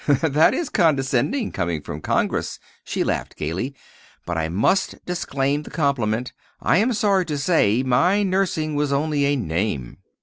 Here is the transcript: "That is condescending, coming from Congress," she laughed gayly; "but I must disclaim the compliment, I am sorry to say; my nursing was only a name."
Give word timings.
"That 0.07 0.55
is 0.55 0.69
condescending, 0.69 1.51
coming 1.51 1.83
from 1.83 2.01
Congress," 2.01 2.57
she 2.83 3.03
laughed 3.03 3.35
gayly; 3.37 3.75
"but 4.25 4.35
I 4.35 4.49
must 4.49 4.95
disclaim 5.05 5.61
the 5.61 5.69
compliment, 5.69 6.33
I 6.59 6.77
am 6.79 6.91
sorry 6.93 7.25
to 7.27 7.37
say; 7.37 7.83
my 7.83 8.23
nursing 8.23 8.73
was 8.73 8.91
only 8.91 9.25
a 9.25 9.35
name." 9.35 9.97